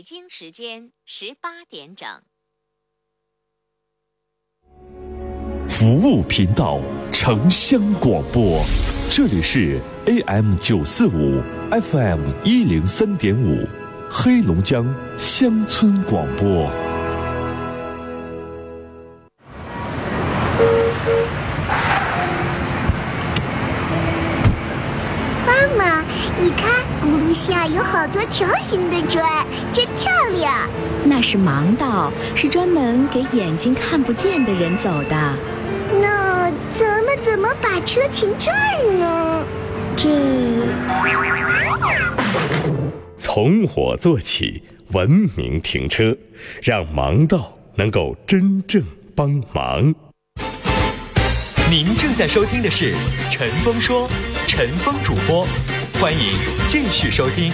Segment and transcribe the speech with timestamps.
[0.00, 2.08] 北京时间十八点整。
[5.68, 6.80] 服务频道，
[7.12, 8.64] 城乡广播，
[9.10, 13.68] 这里是 AM 九四五，FM 一零三点五，
[14.10, 14.86] 黑龙江
[15.18, 16.89] 乡村广播。
[28.00, 30.66] 好多条形的砖，真漂亮。
[31.04, 35.36] 那是盲道，是专门给眼睛看不见的人走的。
[36.00, 39.46] 那咱们怎么把车停这儿呢？
[39.98, 40.08] 这
[43.18, 44.62] 从我做起，
[44.92, 46.16] 文明停车，
[46.62, 48.82] 让盲道能够真正
[49.14, 49.94] 帮忙。
[51.70, 52.94] 您正在收听的是
[53.30, 54.08] 《陈峰说》，
[54.46, 55.46] 陈峰主播，
[56.00, 56.18] 欢迎
[56.66, 57.52] 继续收听。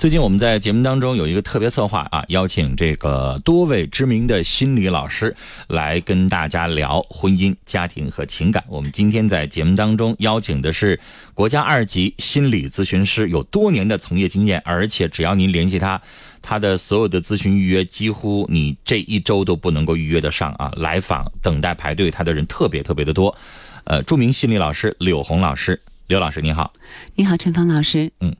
[0.00, 5.36] 最近我们在节目当中有一个特别策划啊，邀请这个多位知名的心理老师
[5.68, 8.64] 来跟大家聊婚姻、家庭和情感。
[8.66, 10.98] 我们今天在节目当中邀请的是
[11.34, 16.00] 国家二级心理咨询师，有多年的从业经验，而且只要您联系他，
[16.40, 20.72] 他的所有的咨询预约几乎你这一周都不能够预约得上啊！
[20.78, 23.36] 来访等待排队他的人特别特别的多。
[23.84, 25.78] 呃，著名心理老师柳红老师。
[26.10, 26.72] 刘老师您好，
[27.14, 28.10] 你好，陈芳老师。
[28.18, 28.34] 嗯，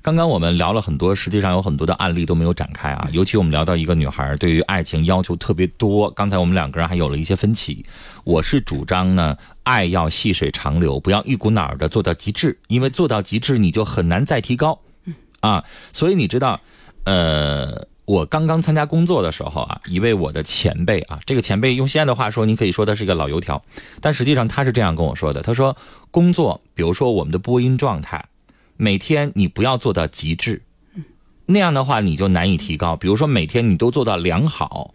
[0.00, 3.06] 刚刚我们聊了很多，实际上有很多的案例都没有展开啊。
[3.12, 7.84] 尤其我们聊到一个女孩对于爱情要求特别多，刚才我们两个人还有了一些分歧。
[8.24, 14.80] 我是主张呢，爱要细水长流，不要一股脑儿的做到极致，因为做到极致你就很难再提高。
[15.40, 16.58] 啊，所以你知道，
[17.04, 17.79] 呃。
[18.10, 23.62] 我刚刚参加工作的时候啊，一位我的前辈啊，这个前辈用现在的话说，你可以说他是一个老油条，
[24.00, 25.76] 但实际上他是这样跟我说的：他说，
[26.10, 28.24] 工作，比如说我们的播音状态，
[28.76, 30.60] 每天你不要做到极致，
[31.46, 32.96] 那样的话你就难以提高。
[32.96, 34.92] 比如说每天你都做到良好，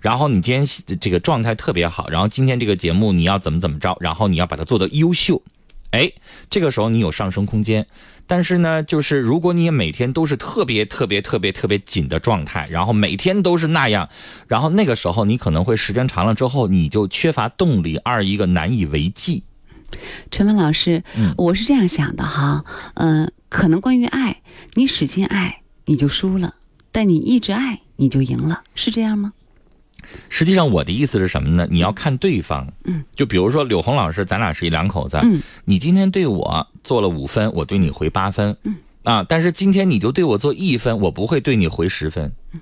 [0.00, 0.66] 然后你今天
[1.00, 5.40] 这个状态特别好，然后今天这个节目你要怎么怎么着，然后你要把它做到优秀，
[5.90, 6.12] 哎，
[6.50, 7.86] 这个时候你有上升空间。
[8.26, 14.10] 但是呢，就是如果你每天都是特别特别特别特别紧的状态，然后每天都是那样，
[14.46, 19.44] 然后那个时候你可能会时间长了之后，你就缺乏动力，二一个难以为继。
[20.30, 21.02] 陈文老师，
[21.38, 22.66] 我是这样想的哈，
[22.96, 24.42] 嗯，可能关于爱，
[24.74, 26.56] 你使劲爱你就输了，
[26.92, 29.32] 但你一直爱你就赢了，是这样吗？
[30.28, 31.66] 实际上，我的意思是什么呢？
[31.70, 42.32] 你要看对方，嗯，就比如说柳红老师，咱俩是一两口子，嗯，你今天对我做了五分，我对你回八分，嗯，啊，但是今天你就对我做一分，我不会对你回十分。
[42.52, 42.60] 嗯。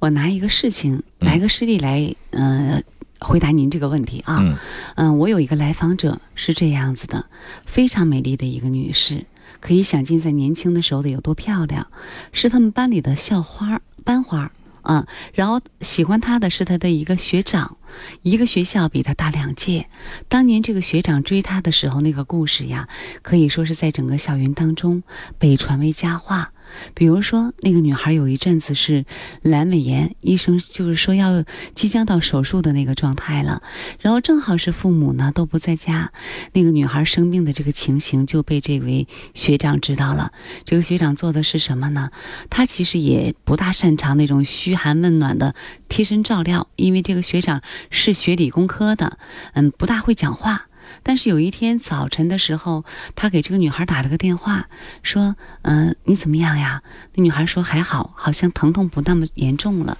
[0.00, 2.82] 我拿一个事情，拿一个事例来，呃，
[3.20, 4.58] 回答您这个问题啊，
[4.96, 7.26] 嗯，我有一个来访者是这样子的，
[7.64, 9.24] 非常美丽的一个女士，
[9.60, 11.86] 可以想见在年轻的时候的有多漂亮，
[12.32, 14.50] 是他们班里的校花班花。
[14.82, 17.76] 嗯，然后喜欢他的是他的一个学长，
[18.22, 19.88] 一个学校比他大两届。
[20.28, 22.88] 当年这个学长追她的时候，那个故事呀，
[23.22, 25.02] 可以说是在整个校园当中
[25.38, 26.52] 被传为佳话。
[26.94, 29.04] 比如说，那个女孩有一阵子是
[29.42, 31.44] 阑尾炎，医生就是说要
[31.74, 33.62] 即将到手术的那个状态了。
[34.00, 36.12] 然后正好是父母呢都不在家，
[36.54, 40.32] 那个女孩生病的这个情形就被这位学长知道了。
[40.64, 42.10] 这个学长做的是什么呢？
[42.48, 45.54] 他其实也不大擅长那种嘘寒问暖的
[45.90, 49.18] 贴身照料，因为这个学长是学理工科的，
[49.54, 50.66] 嗯，不大会讲话。
[51.04, 52.84] 但是有一天早晨的时候，
[53.16, 54.68] 他给这个女孩打了个电话，
[55.02, 56.82] 说：“嗯，你怎么样呀？”
[57.14, 59.96] 那女孩说：“还好，好像疼痛不那么严重了。”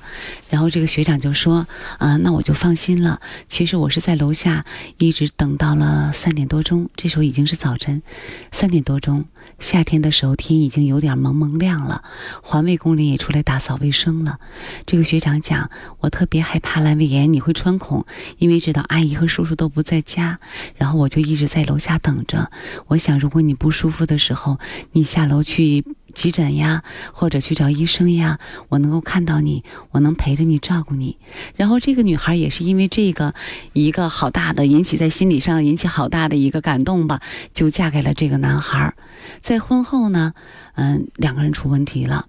[0.50, 1.66] 然后这个学长就说
[1.98, 3.20] ：“啊，那我就放心了。
[3.48, 4.66] 其实我是在楼下
[4.98, 8.02] 一直等到了三点多钟，这时候已经是早晨
[8.50, 9.24] 三点多钟。
[9.58, 12.04] 夏天的时候天已经有点蒙蒙亮了，
[12.42, 14.38] 环卫工人也出来打扫卫生了。
[14.86, 15.70] 这个学长讲
[16.00, 18.04] ：“我特别害怕阑尾炎你会穿孔，
[18.38, 20.40] 因为知道阿姨和叔叔都不在家。”
[20.76, 22.50] 然后我就一直在楼下等着。
[22.88, 24.58] 我想，如果你不舒服的时候，
[24.92, 26.82] 你下楼去急诊呀，
[27.12, 28.38] 或者去找医生呀，
[28.68, 31.18] 我能够看到你，我能陪着你照顾你。
[31.56, 33.34] 然后这个女孩也是因为这个
[33.72, 37.20] 一个好大的引起在心理上引起好大的一个感动吧，
[37.52, 38.94] 就嫁给了这个男孩。
[39.40, 40.34] 在婚后呢，
[40.74, 42.26] 嗯，两个人出问题了。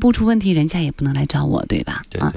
[0.00, 2.02] 不出问题，人家也不能来找我，对吧？
[2.18, 2.34] 啊，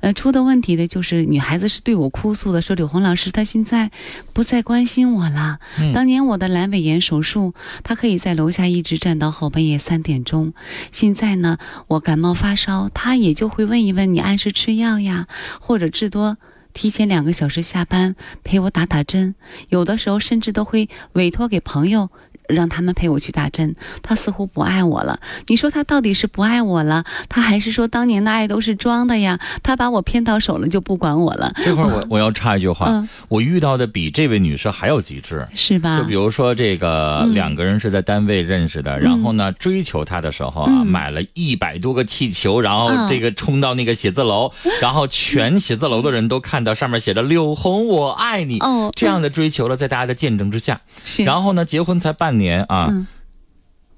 [0.00, 3.90] 呃，出的问题的就是女孩子是对我哭诉的，说柳红老师她现在
[4.32, 5.58] 不再关心我了。
[5.94, 10.52] 当年我的阑尾炎手术，她可以在楼下一直站到后半夜三点钟。
[10.92, 15.26] 现在呢，我感冒发烧，她也就会问一问你按时吃药呀，
[15.60, 16.36] 或者至多
[16.74, 18.14] 提前两个小时下班
[18.44, 19.34] 陪我打打针。
[19.70, 22.10] 有的时候甚至都会委托给朋友。
[22.48, 25.20] 让他们陪我去打针，他似乎不爱我了。
[25.46, 29.38] 你说他到底是不爱我了，他还是说当年的爱都是装的呀？
[29.62, 31.52] 他把我骗到手了就不管我了？
[31.62, 35.98] 这块我我要插一句话，我遇到的比这位女士还要极致，是吧？
[35.98, 48.58] 就比如说这个两个人是在单位认识的，然后呢追求他的时候啊，买了一百多个气球，然后这个冲到那个写字楼，然后全写字楼的人都看到上面写着“柳红我爱你”
[48.96, 51.24] 这样的追求了，在大家的见证之下，是。
[51.24, 53.06] 然后呢结婚才半年啊，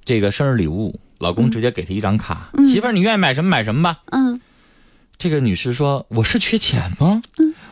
[0.04, 4.00] 这个生日礼物，老公直接给她一张卡，媳妇儿你愿意买什么买什么吧。
[4.06, 4.40] 嗯。
[5.18, 7.20] 这个女士说：“我是缺钱吗？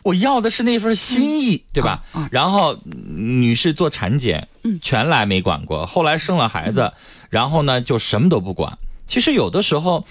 [0.03, 4.47] 我要的是那份心意，对吧？”然后女士做产检，
[4.82, 5.87] 全来没管过。
[5.87, 6.93] 后来生了孩子，
[7.31, 8.76] 然后呢就什么都不管。
[9.06, 10.05] 其实有的时候，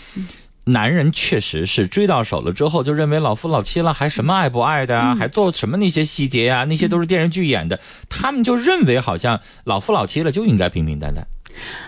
[0.68, 5.16] 男人确实是追到手了之后，就认为老夫老妻了，还什么爱不爱的啊？
[5.16, 6.66] 还做什么那些细节呀？
[6.66, 7.80] 那些都是电视剧演的。
[8.10, 11.26] 他们就认为好像老夫老妻了就应该平平淡淡。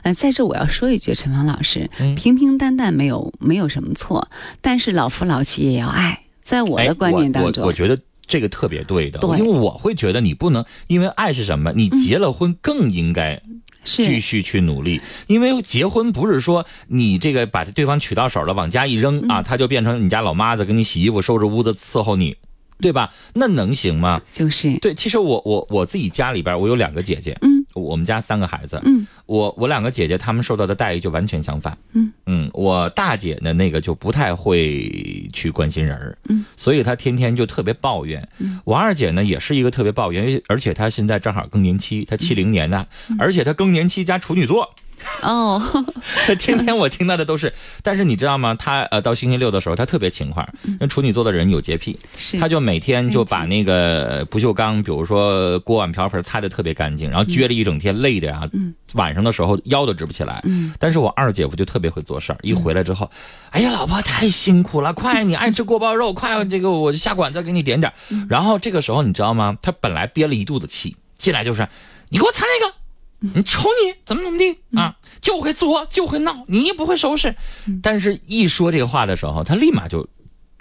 [0.03, 4.27] 呃，在这我要说一句，陈芳老师，平平淡淡没有没有什么错，
[4.61, 13.41] 但是老夫老妻也要爱，在我的观念当中，我我觉得这个特别对的，因为我会觉得你不能因为爱是什么，你结了婚更应该
[13.83, 22.37] 继续去努力，因为结婚不是说你这个把对方娶到手了，往家一扔啊，他就变成你家老妈子，给你洗衣服、收拾屋子、伺候你。
[22.81, 23.13] 对吧？
[23.33, 24.21] 那能行吗？
[24.31, 24.93] 就是对。
[24.93, 27.37] 其实我我我自己家里边，我有两个姐姐。
[27.41, 27.58] 嗯。
[27.79, 28.81] 我们家三个孩子。
[28.85, 29.07] 嗯。
[29.25, 31.77] 我我两个姐姐，她们受到的待遇就完全相反。
[31.93, 32.11] 嗯。
[32.25, 36.17] 嗯，我大姐呢，那个就不太会去关心人儿。
[36.29, 36.43] 嗯。
[36.57, 38.27] 所以她天天就特别抱怨。
[38.39, 38.59] 嗯。
[38.65, 42.87] 我二姐呢，也是一个特别抱怨，而且她现在正好更年期，她七零年的，
[43.17, 44.73] 而且她更年期加处女座。
[45.21, 45.61] 哦，
[46.25, 47.53] 他天天 我听到的都是，
[47.83, 48.55] 但是你知道吗？
[48.57, 50.47] 他呃，到星期六的时候，他特别勤快。
[50.79, 51.97] 那处女座的人有洁癖，
[52.39, 58.49] 他就每天就把那个不锈钢，比如说锅碗瓢盆擦的特别干净，然后撅了一整天，累的呀，
[58.93, 60.41] 晚上的时候腰都直不起来。
[60.45, 63.09] 嗯，但是我二姐夫就特别会做事儿，一回来之后，
[63.51, 67.91] 哎呀，老婆太辛苦了，快，你爱吃锅包肉，快，这个我下馆子给你点点。
[68.27, 69.57] 然后这个时候你知道吗？
[69.61, 71.67] 他本来憋了一肚子气，进来就是，
[72.09, 72.73] 你给我擦那个。
[73.19, 77.35] 你瞅你怎么怎么地啊，就会作就会闹，你也不会收拾。
[77.83, 80.07] 但是，一说这个话的时候，他立马就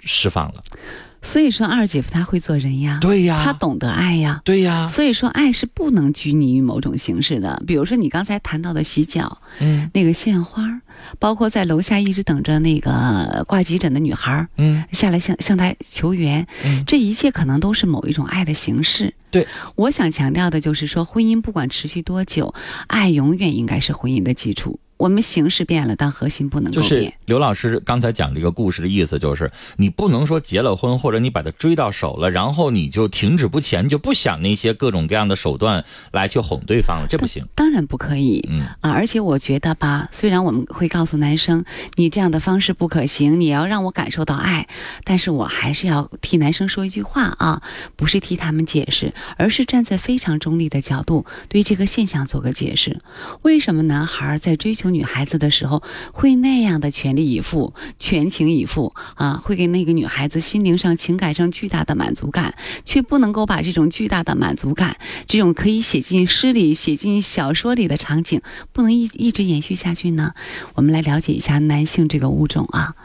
[0.01, 0.63] 释放了。
[1.21, 4.87] 所以说，二姐夫他会做人呀，对呀，他懂得爱呀，对呀。
[4.87, 7.61] 所以说，爱是不能拘泥于某种形式的。
[7.67, 10.81] 比如说，你刚才谈到的洗脚，嗯，那个献花，
[11.19, 19.13] 包括在楼下一直等着那个挂急诊的女孩，嗯，下来向向他求援，嗯，这一切可能都是某一种爱的形式。
[19.29, 19.45] 对，
[19.75, 22.53] 我想强调的就是说，婚姻不管持续多久，
[22.87, 24.79] 爱永远应该是婚姻的基础。
[24.99, 26.89] 我们形式变了，但核心不能够变。
[26.89, 37.47] 就是刘老师刚才讲这个故事的意思，就是你不能说结了婚，或者你把他追到手了，然后你就停止不前，就不想那些各种各样的手段来去哄对方了，这不行。
[37.55, 38.45] 当然不可以。
[38.51, 41.63] 嗯啊，而且我觉得吧，虽然我们会告诉男生，
[41.95, 44.67] 你这样的方式不可行，你要让我感受到爱，
[45.05, 47.61] 但是我还是要替男生说一句话啊，
[47.95, 52.99] 不是替他们解释，而是站在非常中立的角度对这个现象做个解释。
[53.43, 54.88] 为什么男孩在追求？
[54.93, 62.55] 女孩子的时候会那样的全力以赴、全情以赴啊，会给那个女孩子心灵上、情感上巨大的满足感，
[62.85, 64.97] 却不能够把这种巨大的满足感，
[65.27, 68.41] 这种可以写进诗里、写进小说里的场景，
[68.71, 70.33] 不能一一直延续下去呢？
[70.75, 72.95] 我们来了解一下男性这个物种啊，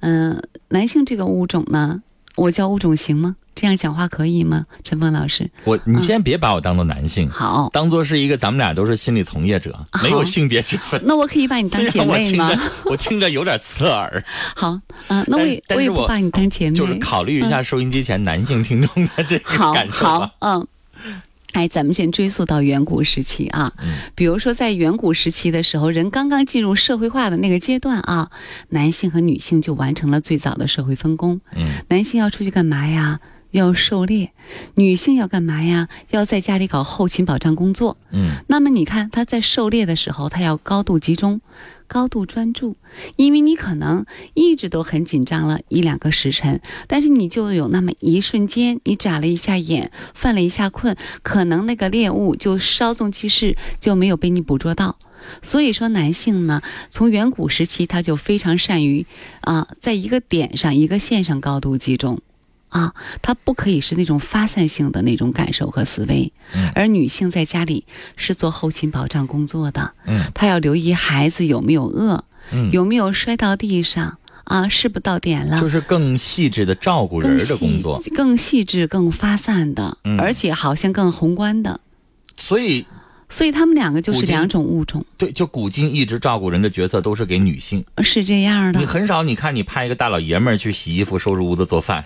[0.00, 2.02] 嗯，男性这个物种呢，
[2.36, 3.36] 我叫物种行吗？
[3.54, 5.50] 这样讲话可以吗，陈峰老师？
[5.64, 11.00] 我你先别把我当做男性，好，当做是一个咱们俩都是心理从业者，没有性别之分。
[11.04, 12.50] 那我可以把你当 姐妹吗？
[12.86, 14.24] 我听着有点刺耳。
[14.56, 20.30] 好，嗯，那我也我也不把你当姐妹，就是考虑一下收音机前男性听众的这个感受吧。
[20.40, 20.66] 嗯。
[21.52, 23.70] 哎，咱们先追溯到远古时期啊，
[24.14, 28.30] 比如说在远古时期的时候，人刚刚进入社会化的那个阶段啊，
[28.70, 31.38] 男性和女性就完成了最早的社会分工。
[31.54, 33.20] 嗯，男性要出去干嘛呀？
[33.52, 34.32] 要狩猎，
[34.74, 35.88] 女性要干嘛呀？
[36.10, 37.96] 要在家里搞后勤保障工作。
[38.10, 41.40] 嗯，那么你看她在狩猎的时候，她要高度集中、
[41.86, 42.76] 高度专注，
[43.16, 44.04] 因为你可能
[44.34, 54.98] 一直都很紧张了一两个时辰，但是你就有那么一瞬间，你眨了一下眼，犯了一下困，可能那个猎物就稍纵即逝，就没有被你捕捉到。
[55.40, 59.06] 所以说，男性呢，从远古时期他就非常善于
[59.42, 62.20] 啊，在一个点上、一个线上高度集中。
[62.72, 66.32] 啊，他不可以是那种发散性的那种感受和思维，
[66.74, 67.84] 而女性在家里
[68.16, 81.78] 是做后勤保障工作的，嗯，她要留意孩子有没有饿，嗯，有没有摔到地上，啊，是不到点了，就是更细致的照顾人的工作，更细致、更发散的，而且好像更宏观的，
[82.38, 82.86] 所以。
[83.28, 85.02] 所以他们两个就是两种物种。
[85.16, 88.78] 对，就古今一直照顾人的角色都是给女性，是这样的。
[88.78, 92.04] 你很少，你看你派一个大老爷们儿去洗衣服、收拾屋子、做饭。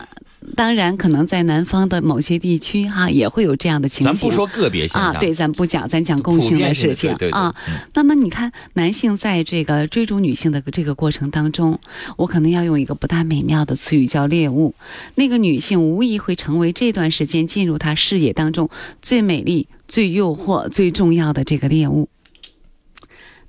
[0.55, 4.15] 当然，可能在南方的某些地区哈，也会有这样的情形。
[4.15, 7.55] 咱不说个别现象啊，对，咱不讲，咱讲共性的事情啊。
[7.95, 11.79] 那么你看，男性在这个追逐女性的这个过程当中，
[12.17, 14.75] 我可能要用一个不大美妙的词语叫猎物。
[15.17, 18.71] 那个女性无疑会成为这段时间进入他视野当中
[19.03, 22.09] 最美丽、最诱惑、最重要的这个猎物。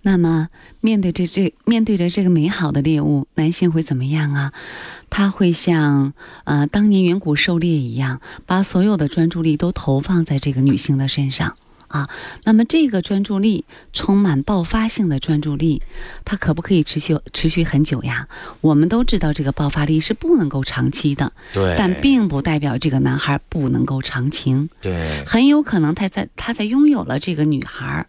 [0.01, 0.50] 那么，
[0.82, 4.54] 面对着这面对着这个美好的猎物，男性会怎么样啊？
[5.10, 6.13] 他会像
[6.46, 11.56] 呃当年远古狩猎一样，把所有的专注力都投放在这个女性的身上。
[11.88, 12.10] 啊，
[12.44, 15.82] 那么这个专注力充满爆发性的专注力，
[16.25, 18.27] 它可不可以持续持续很久呀？
[18.62, 28.06] 我们都知道这个爆发力是不能够长期的，对，但并不代表这个男孩不能够长情，对，很有可能他在他在拥有了这个女孩，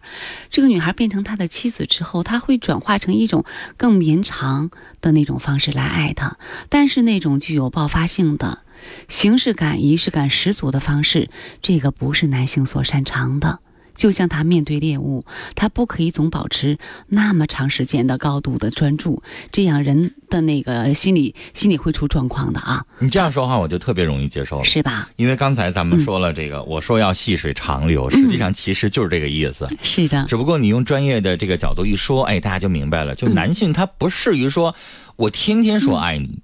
[0.51, 3.45] 这个女孩变成他的妻子之后，他会转化成一种
[3.77, 4.71] 更绵长
[5.01, 8.59] 的那种方式来爱她，但是那种具有爆发性的、
[9.07, 11.29] 形式感、仪式感十足的方式，
[11.61, 13.59] 这个不是男性所擅长的。
[13.99, 15.25] 就像他面对猎物，
[15.55, 16.77] 他不可以总保持
[17.09, 22.85] 那么长时间的高度的专注，这样人的那个心理心理会出状况的啊。
[22.99, 25.09] 你这样说话，我就特别容易接受了，是吧？
[25.17, 29.67] 因为刚才咱们说了这个，我说要细水长流，实际上其实就是这个意思。
[29.81, 33.13] 是的，只不过你用专业的这个角度一说，哎，大家就明白了。
[33.13, 34.73] 就男性他不适于说，
[35.17, 36.39] 我天天说爱你。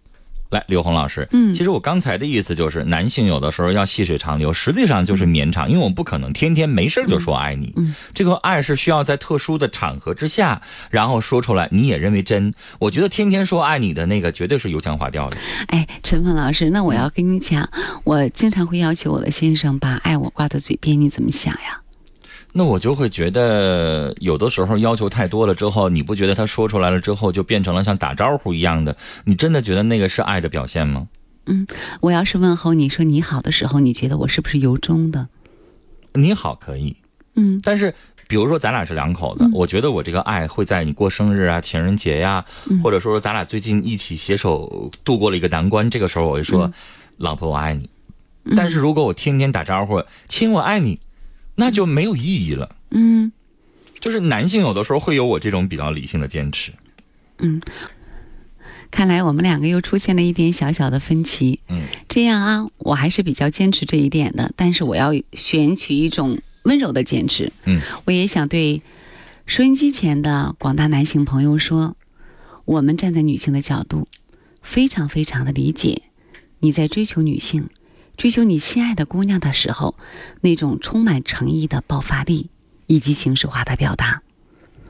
[0.52, 12.54] 来，刘红老师，嗯，其实我刚才的意思就是，男性有的时候要细水长流，实际上就是绵长，因为我们不可能天天没事就说爱你，嗯，这个爱是需要在特殊的场合之下，然后说出来，你也认为真。
[12.80, 15.38] 我觉得天天说爱你的那个，绝对是油腔滑调的。
[15.68, 17.68] 哎，陈峰老师，那我要跟你讲，
[18.04, 21.82] 我经常会要求我的先生把爱我挂在嘴边，你怎么想呀？
[22.58, 28.96] 那我就会觉得，有的时候要求太多了之后，你不觉得他说出来了之后，就变成了像打招呼一样的？
[29.26, 31.06] 你真的觉得那个是爱的表现吗？
[31.48, 31.68] 嗯，
[32.00, 35.28] 我要是问候你说你好的时候，你觉得我是不是由衷的？
[36.14, 36.96] 你好可以，
[37.36, 37.94] 嗯，但是
[38.26, 42.46] 比如说咱俩是两口子，我觉得我这个爱会在你过生日啊、情人节呀，
[42.82, 46.72] 或者说咱俩最近一起携手度过了一个难关，这个时候我就说，
[47.18, 47.90] 老婆我爱你。
[48.56, 50.98] 但是如果我天天打招呼，亲我爱你。
[51.56, 52.76] 那就没有意义了。
[52.92, 53.32] 嗯，
[54.00, 56.72] 就是男性有的时候会有我这种比较理性的坚持。
[57.40, 57.62] 嗯，
[58.92, 61.60] 看来我们两个又出现了一点小小的分歧。
[61.70, 67.52] 嗯，这样啊，我还是比较坚持这一点的，但是我要选取一种温柔的坚持。
[67.66, 68.82] 嗯，我也想对
[69.46, 71.96] 收音机前的广大男性朋友说，
[72.64, 74.08] 我们站在女性的角度，
[74.62, 76.04] 非常非常的理解
[76.60, 77.70] 你在追求女性。
[78.18, 79.96] 追求你心爱的姑娘的时候，
[80.42, 82.50] 那种充满诚意的爆发力
[82.88, 84.22] 以及形式化的表达，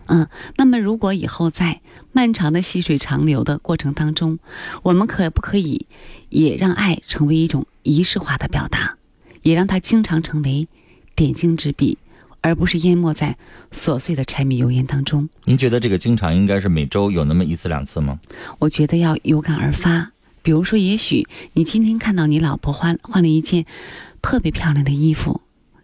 [0.08, 0.27] 嗯，
[0.58, 4.38] 那么如果以后在漫长的细水长流的过程当中，
[4.84, 5.88] 我们可不可以
[6.29, 8.98] 也让爱成为一种仪式化的表达，
[9.41, 10.67] 也让它经常成为
[11.15, 11.98] 点睛之笔，
[12.41, 13.38] 而不是淹没在
[13.72, 15.27] 琐碎的柴米油盐当中？
[15.46, 18.20] 您觉得这个经常应该是每周有那么一次两次吗？
[18.60, 20.12] 我觉得要有感而发。
[20.45, 23.65] 比如说，也许你今天看到你老婆换换了一件
[24.21, 25.41] 特别漂亮的衣服，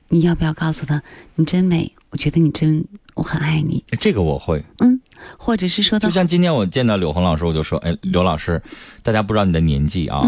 [0.10, 1.02] 你要不要告诉她
[1.34, 1.92] 你真美？
[2.12, 3.84] 我觉得你真，我很爱你。
[4.00, 5.02] 这个我会，嗯，
[5.36, 8.62] 或者是说，就像今天我见到柳红老师，我就说，哎，刘老师，
[9.02, 10.22] 大家不知道你的年纪啊，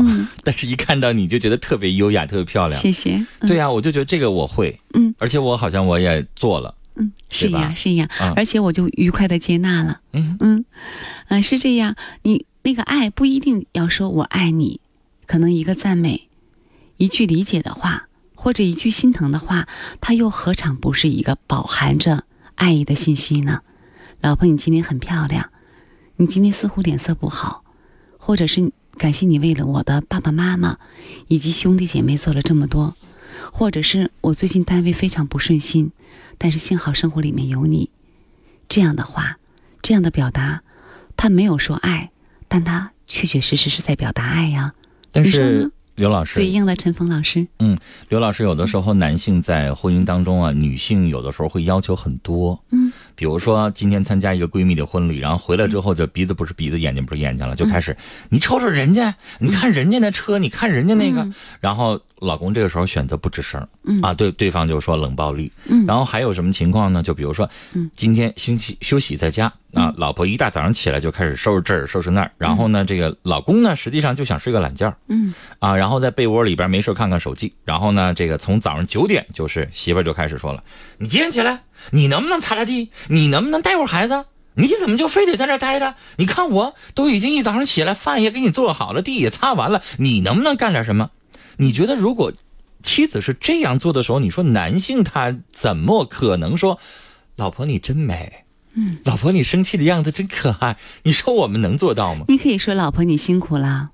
[0.43, 2.81] 但是一看到你就觉得特别优雅，特别漂亮。
[2.81, 3.23] 谢谢。
[3.41, 10.65] 对呀，我就觉得这个我会，嗯，而且我好像我也做了，嗯，是呀，是呀，而且我就愉快的接纳了，嗯嗯，
[11.27, 12.47] 嗯，是这样，你。
[12.65, 14.79] 那个爱不一定要说我爱你，
[15.25, 16.29] 可能一个赞美，
[16.95, 19.67] 一句理解的话，或者一句心疼的话，
[19.99, 22.23] 它又何尝不是一个饱含着
[22.55, 23.59] 爱意的信息呢？
[24.21, 25.49] 老婆，你今天很漂亮，
[26.15, 27.65] 你今天似乎脸色不好，
[28.17, 30.77] 或者是感谢你为了我的爸爸妈妈
[31.27, 32.95] 以及兄弟姐妹做了这么多，
[33.51, 35.91] 或者是我最近单位非常不顺心，
[36.37, 37.89] 但是幸好生活里面有你，
[38.69, 39.37] 这样的话，
[39.81, 40.63] 这样的表达，
[41.17, 42.11] 他没有说爱。
[42.53, 44.71] 但他确确实实是在表达爱呀。
[45.11, 47.75] 但是刘老师，嘴硬的陈峰老师，嗯，
[48.09, 57.95] 刘老师有的时候男性在婚姻当中啊，女性有的时候会要求很多，嗯，比如说今天参加一个闺蜜的婚礼，然后回来之后就鼻子不是鼻子，眼睛不是眼睛了，就开始
[58.29, 61.27] 你瞅瞅人家，你看人家那车，你看人家那个，
[61.59, 64.01] 然后老公这个时候选择不吱声，嗯。
[64.01, 67.01] 啊，对对方就说冷暴力，嗯，然后还有什么情况呢？
[67.03, 69.51] 就比如说，嗯，今天星期休息在家。
[69.73, 80.63] 啊，老婆一大早上起来就开始收拾这儿收拾那儿，然后呢，这个老公呢实际上就想睡个懒觉，嗯，啊，然后在被窝里边没事看看手机，然后呢，这个从早上九点就是媳妇就开始说了，
[80.99, 81.59] 你几点起来？
[81.91, 82.89] 你能不能擦擦地？
[83.09, 84.25] 你能不能带会儿孩子？
[84.55, 85.95] 你怎么就非得在那待着？
[86.17, 91.09] 你看我都已经一早上起来，饭也给你做好了，地也擦完了，你能不能干点什么？
[91.57, 92.33] 你觉得如果
[92.83, 96.79] 妻子是这样做的时候，你说男性他怎么可能说，
[97.35, 98.45] 老婆你真美？
[98.75, 100.77] 嗯，老婆你生气的样子真可爱。
[101.03, 102.25] 你说我们能做到吗？
[102.27, 103.92] 你可以说老婆你辛苦了。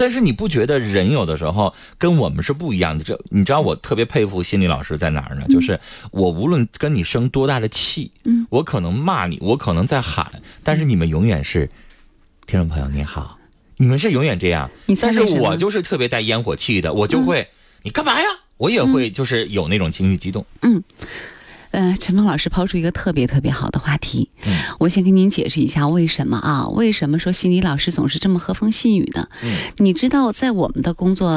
[0.00, 3.04] 但是你不觉得人有的时候跟我们是不一样的？
[3.04, 5.44] 这你知道我特别佩服心理老师在哪儿呢？
[5.50, 5.78] 就是
[6.10, 11.68] 我无论跟你生多大的气，嗯，我可能骂你，我可能在喊，但是你们永远是
[12.46, 13.38] 听众朋友你好，
[13.76, 14.70] 你们是永远这样。
[15.02, 17.46] 但是我就是特别带烟火气的，我就会
[17.82, 18.26] 你干嘛呀？
[18.56, 20.46] 我也会就是有那种情绪激动。
[20.62, 20.82] 嗯。
[21.70, 26.68] 呃，陈峰老师抛出一个特别特别好的话题，嗯，我先跟您解释一下为什么啊？
[26.68, 29.28] 为什么说心理老师总是这么和风细雨的？
[29.42, 31.30] 嗯，你知道，在我们的工作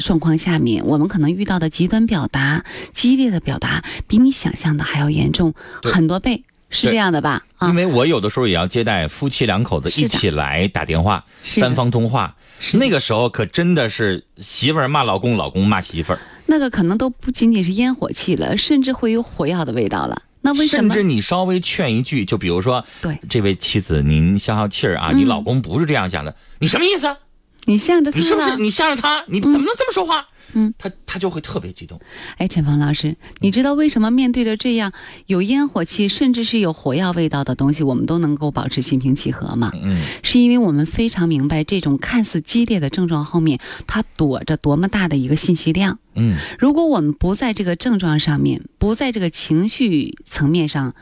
[0.00, 2.64] 状况下面，我们可能遇到的极端表达、
[2.94, 5.52] 激烈的表达，比你想象的还要严重
[5.82, 7.44] 很多倍，是这样的吧？
[7.58, 12.34] 啊，因为我有的时候也要接待夫妻两口子一起来打电话，三方通话，
[12.74, 16.18] 那个时候可真的是媳妇儿骂老公，老公骂媳妇儿。
[16.46, 20.22] 那个可能都不仅仅是烟火气了，甚至会有火药的味道了。
[20.42, 20.94] 那为什么？
[20.94, 27.16] 甚至你稍微劝一句，就比如说，对这位妻子，您消消气儿啊，你老公不是这样想的，你什么意思？
[27.66, 29.24] 你向着他，你是不是你向着他？
[29.28, 30.26] 你怎么能这么说话？
[30.52, 32.00] 嗯，他他就会特别激动。
[32.38, 34.92] 哎，陈峰老师，你知道为什么面对着这样
[35.26, 39.72] 有烟火气，甚至是有火药味道的东西，我们都能够保持心平气和吗？
[39.82, 43.58] 嗯，是因为我们非常明白这种看似激烈的症状后面，
[43.88, 45.98] 它躲着多么大的一个信息量。
[46.14, 50.94] 嗯，如果我们不在这个症状上面，不在这个情绪层面上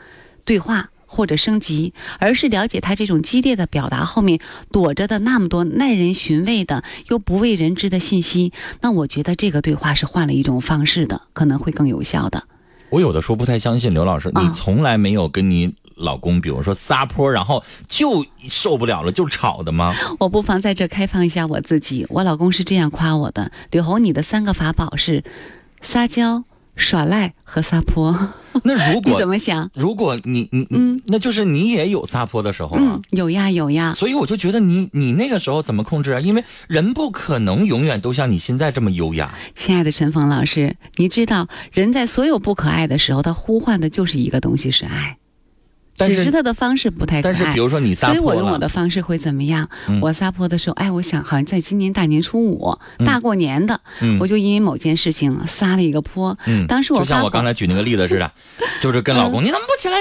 [0.43, 0.89] 对话。
[1.15, 4.39] 或者升级，而是了解他这种激烈的表达后面
[4.71, 8.51] 躲着的那么多耐人寻味的又不为人知的信息。
[8.81, 12.43] 那我觉得这个对话是换了一种方式的，可能会更有效的。
[12.89, 19.93] 我有的时候不太相信刘老师，你从来没有跟你老公，比如说撒泼，然后就受不了了就吵的吗？
[20.19, 25.23] 我不妨在这开放一下我自己，我老公是这样夸我的：柳红，你的三个法宝是
[25.81, 26.43] 撒娇。
[26.75, 28.13] 耍赖和撒泼，
[28.63, 29.69] 那如果你怎么想？
[29.73, 33.93] 如果你你嗯，那就是你也有撒泼的时候啊，有呀有呀。
[33.97, 36.19] 所以我就觉得你你那个时候怎么控制啊？
[36.19, 39.33] 因为人不可能永远都像你现在这么优雅。
[39.53, 45.17] 亲爱的陈峰老师，你知道人在所有不可爱的时候，他呼唤的就是一个东西是爱。
[45.95, 47.33] 只是他的方式不太可爱。
[47.33, 49.67] 但是比如说你撒泼所以我用我的方式会怎么样？
[50.01, 53.79] 我撒泼的时候，哎，我想好像在今年大年初五，大过年的，
[54.19, 56.37] 我就因为某件事情撒了一个泼。
[56.45, 58.31] 嗯，当时我就像我刚才举那个例子似的，
[58.81, 59.95] 就是跟老公，你怎么不起来？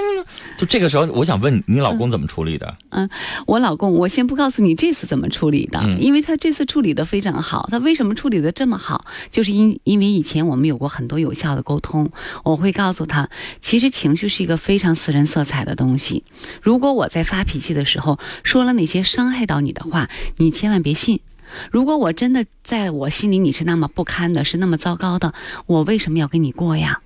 [0.58, 2.76] 就这个时候，我想问你，老公怎么处理的？
[2.90, 3.08] 嗯，
[3.46, 7.68] 我老公，我先不告诉你这次怎么处理的，因为他这次处理的非常好。
[7.70, 9.04] 他为什么处理的这么好？
[9.30, 12.10] 就是因因为以前我们有过很多有效的沟通，
[12.42, 13.28] 我会告诉他，
[13.60, 15.83] 其实情绪是一个非常私人色彩的东西。
[15.84, 16.24] 东西，
[16.62, 21.20] 如果我在发脾气的时候说了那些伤害到你的话，你千万别信。
[21.70, 25.34] 如果我真的在我心里你是那么不堪的，是那么糟糕的，
[25.66, 27.00] 我为什么要跟你过呀？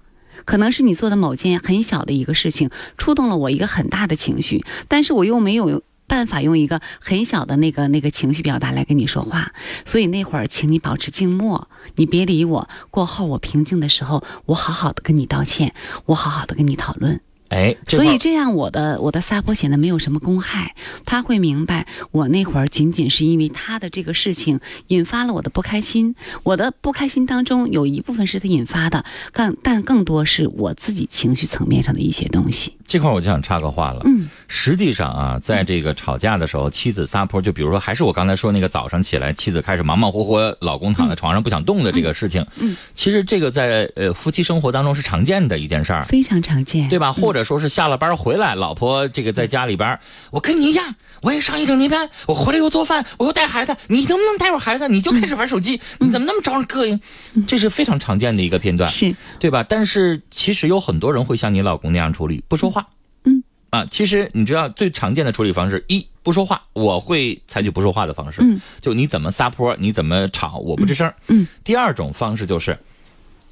[0.44, 9.52] 可能是你做的某件很小的一个事情，触动了我一个很大的情绪，但是我又没有办法用一个很小的那个那个情绪表达来跟你说话，
[9.84, 12.70] 所以那会儿，请你保持静默，你别理我。
[12.90, 15.74] 过后我平静的时候，我好好的跟你道歉，
[16.06, 17.20] 我好好的跟你讨论。
[17.48, 20.74] 哎，所以这样我的我的撒泼显得没有什么公害，
[21.06, 32.74] 他会明白我那会儿仅仅是因为他的这个事情引发了我的不开心，我的不开心当中有一部分是他引发的，更但更多是我自己情绪层面上的一些东西。
[32.86, 47.10] 这块我就想插个话了，嗯，实际上啊，在这个吵架的时候，妻子撒泼，就比如说还是我刚才说那个早上起来，妻子开始忙忙活活，老公躺在床上不想动的这个事情，嗯，其实这个在呃夫妻生活当中是常见的一件事儿，非常常见，对吧？
[47.10, 47.37] 或者。
[47.44, 49.98] 说是下了班回来，老婆这个在家里边，
[50.30, 54.88] 我跟你一样，我也上一整天班，我回来又做饭，我又带孩子，你能不能带会孩子？
[54.88, 57.00] 你就开始玩手机，你怎么那么招人膈应？
[57.46, 59.62] 这是非常常见的一个片段，是对吧？
[59.62, 62.86] 但是其实有很多人会像你老公那样处理，不说话。
[63.24, 68.40] 嗯啊，其实你知道最常见的处理方式，一不说话，我会采取不说话的方式。
[68.40, 71.12] 嗯，就你怎么撒泼，你怎么吵，我不吱声。
[71.26, 72.78] 嗯，第二种方式就是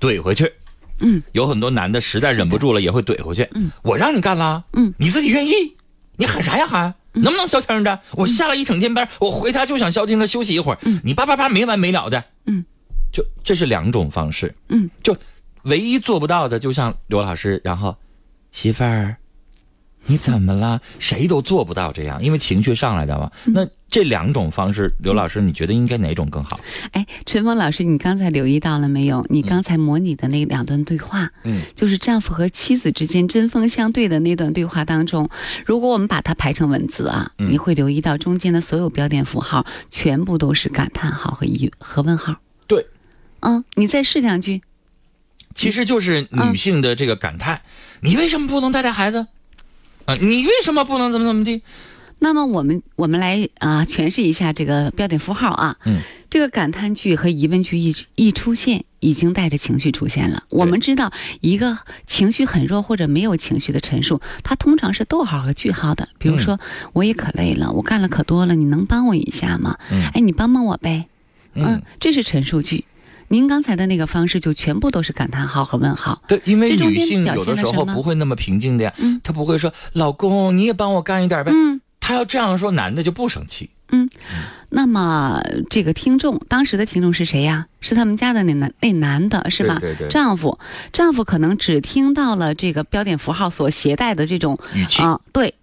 [0.00, 0.50] 怼回去。
[1.00, 3.48] 嗯，有很多男的实在忍不住了，也会怼回去。
[3.54, 5.52] 嗯，我让你干了，嗯，你自己愿意，
[6.16, 6.94] 你喊啥呀喊？
[7.12, 7.98] 能不能消停着？
[8.12, 10.78] 我下了一整天班，我回家就想消停的休息一会儿。
[10.82, 12.22] 嗯，你叭叭叭没完没了的。
[12.44, 12.62] 嗯，
[13.10, 14.54] 就这是两种方式。
[14.68, 15.16] 嗯，就
[15.62, 17.96] 唯一做不到的，就像刘老师，然后
[18.52, 19.16] 媳妇儿，
[20.06, 20.80] 你怎么了？
[20.98, 23.30] 谁都做不到这样，因为情绪上来的嘛。
[23.44, 26.58] 那这两种方式，刘老师，你觉得应该哪种更好？
[26.92, 29.26] 哎，陈峰老师，你刚才留意到了没有？
[29.28, 35.28] 你刚才模拟的那两段对话，嗯，就是丈夫和妻子之间针锋相对的那段对话当中，
[35.64, 42.36] 如果我们把它排成文字啊，你会留意到中间的所有标点符号全部都是感叹号和疑和问号。
[42.66, 42.86] 对，
[43.40, 44.62] 嗯，你再试两句。
[45.54, 47.62] 其实就是女性的这个感叹：
[48.02, 49.26] 你为什么不能带带孩子？
[50.06, 51.62] 啊，你为什么不能怎么怎么地？
[52.18, 55.76] 那么我们我们来啊诠释一下这个标点符号啊。
[55.84, 56.00] 嗯。
[56.28, 60.42] 这个感叹句和疑问句一一出现，已经带着情绪出现了。
[60.50, 66.08] 我们知道，一个情绪很弱或者没有情绪的陈述，它通常是逗号和句号的。
[66.18, 66.58] 比如说，
[66.92, 69.78] 我也可累了，我干了可多了，你能帮我一下吗？
[69.90, 70.02] 嗯。
[70.14, 71.06] 哎，你帮帮我呗。
[71.54, 71.80] 嗯。
[72.00, 72.84] 这是陈述句。
[73.28, 76.22] 您刚才的那个方式就全部都是感叹号和问号。
[76.28, 78.94] 对，因为女性有的时候不会那么平静的呀。
[78.98, 79.20] 嗯。
[79.22, 81.80] 她不会说：“老公，你也帮我干一点呗。”嗯。
[82.00, 83.70] 她要这样说，男的就不生气。
[83.90, 84.08] 嗯。
[84.70, 87.66] 那么这个听众，当时的听众是谁呀？
[87.80, 89.78] 是他们家的那男那男的，是吧？
[89.80, 90.08] 对对对。
[90.08, 90.58] 丈夫，
[90.92, 95.54] 丈夫可能只听到了这个标点符号所携带的这种语气啊，对。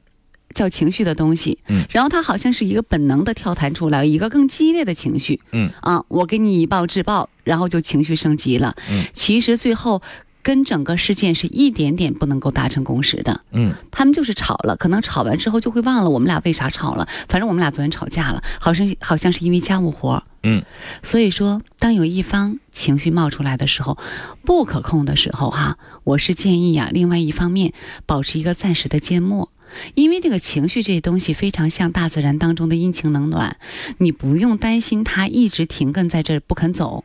[0.53, 10.01] 叫情绪的东西，嗯，然后他好像是一个本能的跳弹出来一个更激烈的情绪，嗯啊，我给你以暴制暴，然后就情绪升级了，嗯，其实最后
[10.41, 20.63] 跟整个事件是一点点不能够达成共识的，嗯，他们就是吵了，可能吵完之后就会忘了我们俩为啥吵了，反正我们俩昨天吵架了，好像好像是因为家务活，嗯，
[21.01, 23.97] 所以说当有一方情绪冒出来的时候，
[24.43, 27.73] 不可控的时候哈，我是建议啊，另外一方面
[28.05, 29.49] 保持一个暂时的缄默。
[29.95, 33.57] 因为这个情绪这东西非常像大自然当中的阴晴冷暖，
[33.97, 37.03] 你不用担心它一直停亘在这儿不肯走，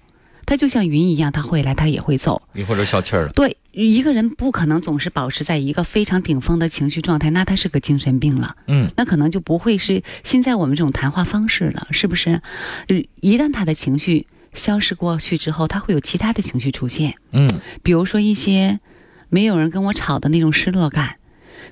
[0.49, 2.41] 它就像云一样，它会来，它也会走。
[2.55, 3.33] 一会儿就消气儿了。
[3.35, 8.57] 对，一个人不可能总是保持在一个非常顶峰的情绪状态，那他是个精神病了。
[8.67, 12.41] 嗯，那可能就不会是现在我们这种谈话方式了，是不是？
[13.21, 17.17] 一旦他的情绪消失过去之后，他会有其他的情绪出现。
[17.33, 18.81] 嗯，比如说一些
[19.29, 21.17] 没有人跟我吵的那种失落感。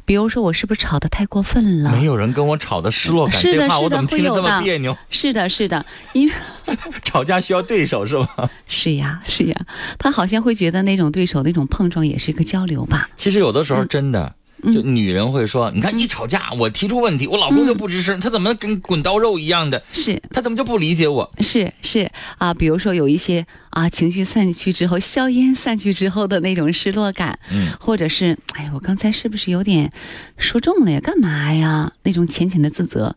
[0.07, 1.91] 比如说，我是不是吵得太过分了？
[1.91, 4.97] 没有人跟我吵的失落感，这话我怎么听着这么别扭？
[5.11, 6.35] 是的，是的，因为
[7.03, 8.49] 吵架需要对手是吧？
[8.69, 9.67] 是呀，是呀，
[9.99, 13.11] 他好像会觉得那种对手那种碰撞也是一个交流吧。
[13.17, 14.33] 其实有的时候真的，
[14.65, 19.83] 就女人会说：“你看，一吵架，我提出问题，我老公就不吱声，他怎么跟滚刀肉一样的？
[19.93, 21.31] 是他怎么就不理解我？
[21.41, 29.93] 是是啊，比如说有一些。”啊，情绪散去之后，硝烟散去之后的那种失落感，嗯，或者是，哎，我刚才是不是有点
[30.39, 30.99] 说重了呀？
[31.01, 31.93] 干嘛呀？
[32.03, 33.15] 那种浅浅的自责，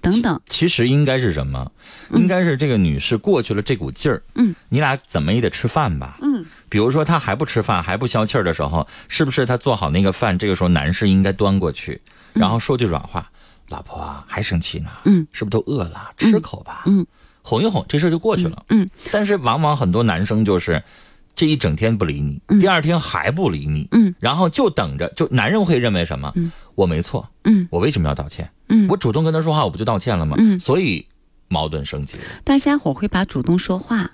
[0.00, 0.40] 等等。
[0.48, 1.70] 其实应该是什么？
[2.12, 12.00] 应该是这个女士过去了这股劲儿，嗯，你俩怎么也得吃饭吧，嗯，比如说他还不吃饭，还不消气儿的时候，是不是他做好那个饭，这个时候男士应该端过去，
[12.32, 13.30] 然后说句软话
[13.70, 14.90] ：“老婆啊，还生气呢？
[15.04, 16.10] 嗯，是不是都饿了？
[16.18, 17.06] 吃口吧。”嗯。
[17.42, 18.64] 哄一哄，这事就过去了。
[18.70, 20.82] 嗯，但是往往很多男生就是，
[21.36, 23.86] 这一整天不理你，第二天还不理你。
[23.92, 26.32] 嗯，然后就等着，就男人会认为什么？
[26.34, 27.30] 嗯，我没错。
[27.44, 28.50] 嗯，我为什么要道歉？
[28.68, 30.34] 嗯，我主动跟他说话，我不就道歉了吗？
[30.40, 31.06] 嗯，所以
[31.46, 32.24] 矛盾升级了。
[32.42, 34.10] 大家伙会把主动说话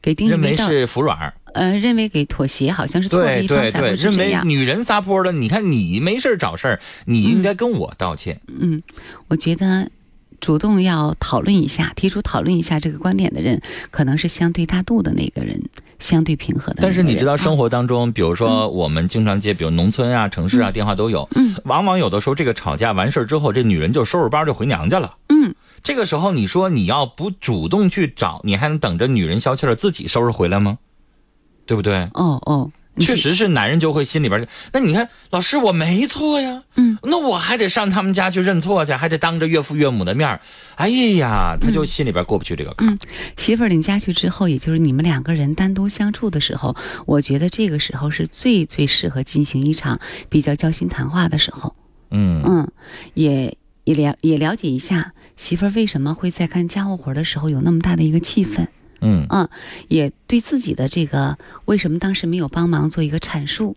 [0.00, 8.40] 给定义为是服软呃，认为给妥协好像是错的一方才会认为女人撒泼了，你看你没事找事儿，你应该跟我道歉。
[8.60, 8.82] 嗯，
[9.28, 9.90] 我觉得。
[10.40, 15.60] 主动要讨论一下，提出讨论一下这个观点的人，可能是相对大度的那个人，
[15.98, 16.78] 相对平和的。
[16.80, 21.28] 但是你知道，生活当中，比如说我们经常接，比如农村啊、城市啊，电话都有。
[21.34, 21.56] 嗯。
[21.64, 25.12] 往往有的时候，这个吵架完事儿之后，这女人就收拾包就回娘家了。
[25.42, 25.54] 嗯。
[25.82, 30.78] 这个时候，你说你要不主动去找，你还能等着女人消气了自己收拾回来吗？
[31.66, 32.08] 对不对？
[32.14, 32.70] 哦哦。
[33.00, 40.40] 确实是男人就会心里边，那你看老师我没错呀，嗯，那我还得上他们家去认错去，还得当着岳父岳母的面
[40.74, 42.88] 哎呀，他就心里边过不去这个坎。
[42.88, 42.98] 嗯，
[43.36, 46.74] 媳妇儿领家去之后，也就是你们两个人单独相处的时候，
[47.06, 51.76] 我觉得这个时候是最最适合进行一场比较交心谈话的时候。
[52.10, 52.68] 嗯嗯，
[53.14, 58.66] 也也了也了解一下媳妇儿为什么会在干家务活的时候有那么大的一个气氛。
[59.00, 59.48] 嗯啊，
[59.86, 63.76] 也对自己的这个为什么当时没有帮忙做一个阐述，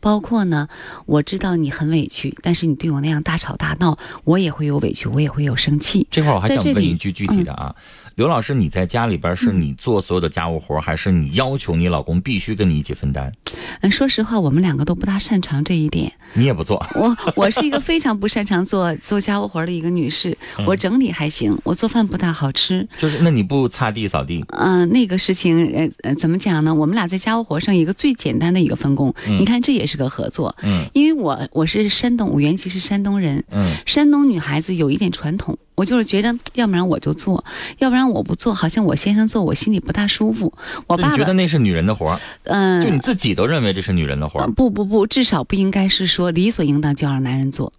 [0.00, 0.66] 包括呢，
[1.04, 6.06] 我知道你很委屈，但是你对我那样大吵大闹，我也会有委屈，我也会有生气。
[6.10, 7.76] 这块我还想问一句具体的啊，
[8.14, 13.30] 刘老师，你在家里边是你做所有的家务活，还是你要求你老公必须跟你一起分担？
[13.54, 16.10] 嗯，说实话，我们两个都不大擅长这一点。
[16.32, 16.82] 你也不做？
[16.94, 20.34] 我我是一个非常不擅长做做家务活的一个女士。
[20.66, 22.88] 我整理还行，我做饭不大好吃。
[22.98, 24.42] 就是那你不擦地扫地？
[24.48, 26.74] 嗯，那个事情，呃呃，怎么讲呢？
[26.74, 29.14] 我们俩在家务活上一个最简单的一个分工。
[29.26, 29.82] 你看，这也。
[29.82, 30.54] 也是个合作。
[30.62, 33.42] 嗯，因为我我是山东，我原籍是山东人。
[33.50, 37.44] 嗯，山东女孩子有一点传统，我就是觉得，要不然我就做，
[37.78, 40.52] 要不然我不做，好像我先生做，我心里不大舒服。
[40.86, 42.20] 我爸爸觉得那是女人的活儿。
[42.44, 44.46] 嗯，就你自己都认为这是女人的活儿。
[44.52, 47.72] 不不不，至少不应该是说理所应当就要让男人做。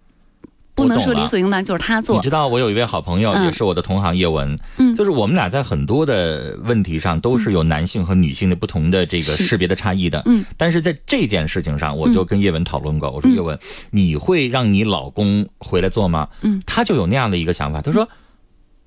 [0.74, 2.16] 不能说理所应当就是他做。
[2.16, 13.58] 你知道，我有一位好朋友，也是我的同行叶文，嗯，就是我们俩在很多的问题上都是有男性和女性的不同的这个识别的差异的，嗯，但是在这件事情上，我就跟叶文讨论过，我说叶文，
[13.90, 16.28] 你会让你老公回来做吗？
[16.42, 18.08] 嗯，他就有那样的一个想法，他说，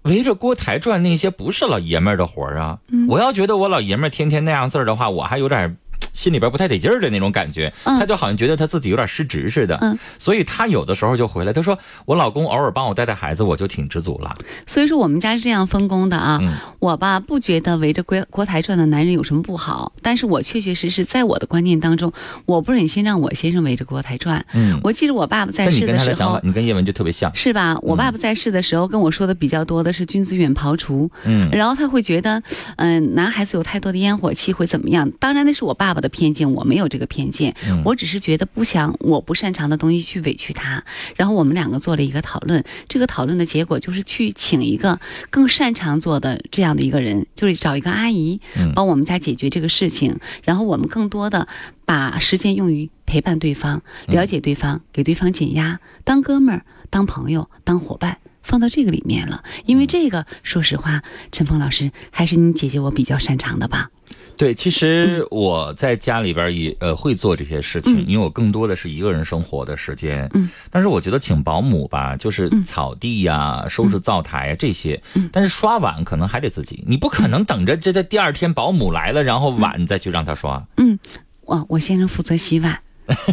[0.04, 5.78] 围着锅台转那些不是老爷们儿的活儿啊，我要觉得我老爷们儿天天那样字儿的话，我还有点。
[6.17, 9.80] 心里边不太得劲儿的那种感觉，他就好像觉得他自己有点失职似的，
[10.17, 11.53] 所以他有的时候就回来。
[11.53, 16.41] 他说：“我老公偶尔帮我带带孩子，我就挺知足了。”所以说我们家是这样分工的啊。
[16.80, 22.12] 我吧不觉得围着锅锅台转的男人有什么不好，但是我确确实实在我的观念当中，
[22.47, 24.43] 我不忍心让我先生围着锅台转。
[24.53, 27.77] 嗯，我记得我爸爸在世的时候，你跟叶文就特别像，是吧？
[27.84, 31.10] 我爸爸在世的时候跟我说的比较多的是君子远庖厨。
[31.25, 32.41] 嗯，然后他会觉得，
[32.77, 35.12] 嗯，男孩子有太多的烟火气会怎么样？
[35.19, 36.87] 当然那是我爸爸的偏见，我没有。
[36.87, 40.85] 这个偏见，我只是觉得不想我不擅长的东西去委屈他，
[41.17, 44.97] 然后我们两个做了一个讨论，这个讨论的结果就是去请一个
[45.29, 48.39] 更擅长做的这样的一个人，就是找一个阿姨
[48.73, 51.49] 帮我们家解决这个事情，然后我们更多的
[51.83, 59.43] 把时间用于陪伴对方、了解对方、给对方减压，当哥们儿、当朋友、当伙伴，放到这个里面了。
[59.65, 63.91] 因为这个，说实话，陈峰老师还是你姐姐我比较擅长的吧。
[64.38, 70.30] 对，其实我在家里边也呃会做这些事情，因为我更多的是一个人生活的时间。
[70.34, 80.63] 嗯，但是我觉得请保姆吧，就是草地呀、收拾灶台这些，但是刷碗可能还得自己，你不可能等着这这第二天保姆来了，然后碗再去让他刷。
[80.78, 81.00] 嗯，
[81.41, 82.80] 我我先生负责洗碗，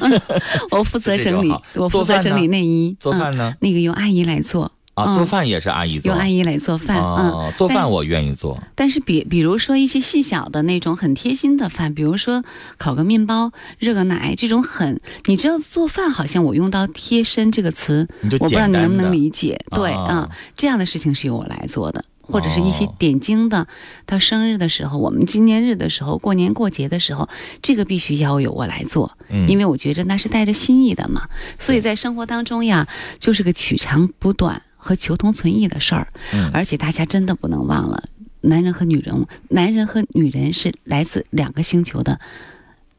[0.72, 2.96] 我负责整理，我负责整理内衣。
[2.98, 3.54] 做饭呢？
[3.60, 4.72] 那个由阿姨来做。
[4.94, 6.96] 啊，做饭也是阿姨做，用阿姨来做饭。
[7.02, 8.62] 嗯，做饭我愿意做。
[8.76, 12.44] 但是比比如说一些细小的那种很贴心的饭，比如说
[12.78, 19.64] 烤个面包、热个奶这种很，你知道做饭好像我用到贴身这个词，我不知道你能不能理解。
[19.70, 23.66] 对，啊，这样的事情是由我来做的，或者是一些点睛的，
[24.06, 27.28] 到生日的时候，我们纪念日的时候，过年过节的时候，
[27.60, 31.22] 这个必须要由我来做，因为我觉着那是带着心意的嘛。
[31.58, 32.86] 所以在生活当中呀，
[33.18, 34.62] 就是个取长补短。
[34.84, 36.08] 和求同存异的事儿，
[36.52, 38.04] 而且大家真的不能忘了，
[38.42, 42.20] 男人和女人，男人和女人是来自两个星球的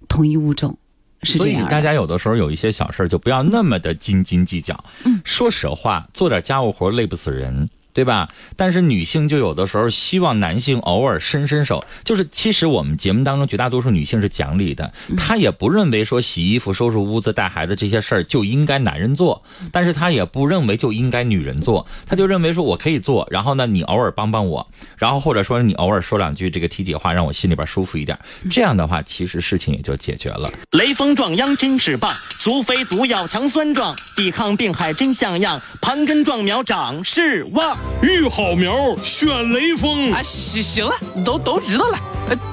[0.08, 0.80] 同一物种，
[1.22, 1.60] 是这样。
[1.62, 4.84] 所以大家有的时候有一些小事就不要那么的斤斤计较。
[5.04, 7.70] 嗯，说实话，做点家务活累不死人。
[7.96, 8.28] 对吧？
[8.58, 28.20] 但是女性就有的时候希望男性偶尔伸伸手，就是其实我们节目当中绝大多数女性是讲理的，她也不认为说洗衣服、收拾屋子、带孩子这些事儿就应该男人做，但是她也不认为就应该女人做，她就认为说我可以做，然后呢你偶尔帮帮我，然后或者说你偶尔说两句这个体己话，让我心里边舒服一点，
[28.52, 30.52] 这样的话其实事情也就解决了。
[30.72, 37.78] 雷锋壮秧真是棒，足肥足要强酸壮，抵抗病害真像样，盘根壮苗长势旺。
[38.02, 40.22] 育好苗选雷锋啊！
[40.22, 40.94] 行行了，
[41.24, 41.98] 都都知道了。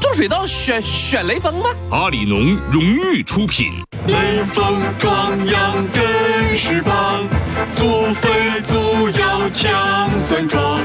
[0.01, 1.71] 种水稻选选雷锋吧？
[1.91, 3.83] 阿里农荣誉出品。
[4.07, 7.27] 雷锋壮阳真是棒，
[7.75, 10.81] 足肥足要强酸壮，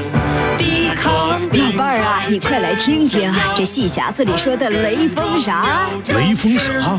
[1.52, 5.88] 老伴儿啊，你快来听听这戏匣子里说的雷锋啥？
[6.08, 6.98] 雷锋啥？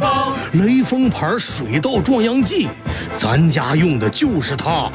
[0.53, 2.67] 雷锋牌水稻壮阳剂，
[3.17, 4.89] 咱家用的就是它。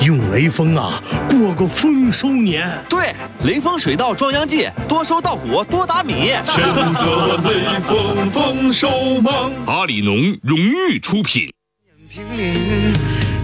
[0.00, 2.68] 用雷锋啊，过个丰收年。
[2.88, 6.32] 对，雷锋水稻壮阳剂，多收稻谷，多打米。
[6.44, 11.52] 选择雷锋丰收忙，阿里农荣誉出品。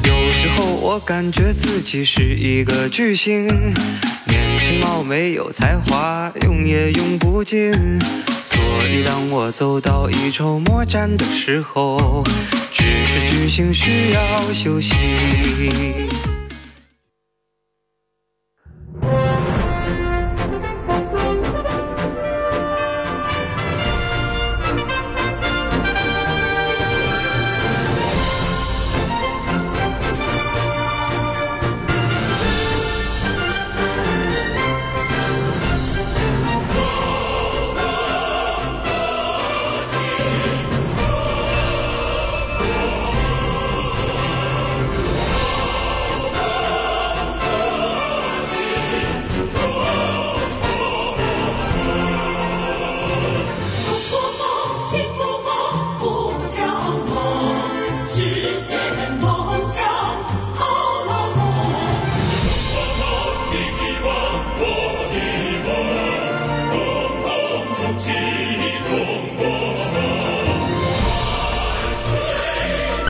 [0.02, 3.72] 有时候我感觉自己是一个巨星，
[4.66, 7.70] 美貌美有才华，用也用不尽。
[8.46, 12.24] 所以当我走到一筹莫展的时候，
[12.72, 14.94] 只是巨星需要休息。